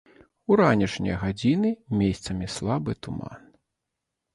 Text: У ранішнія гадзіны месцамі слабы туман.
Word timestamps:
У 0.53 0.55
ранішнія 0.61 1.19
гадзіны 1.25 1.75
месцамі 2.03 2.53
слабы 2.59 2.91
туман. 3.07 3.41